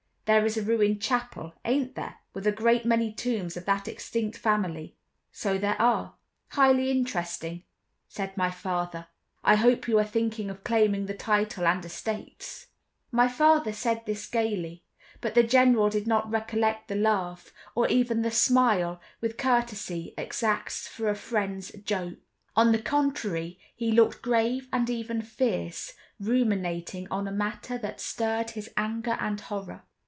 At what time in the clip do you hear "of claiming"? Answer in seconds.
10.49-11.05